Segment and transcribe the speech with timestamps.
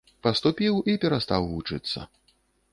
[0.27, 1.99] Паступіў і перастаў вучыцца.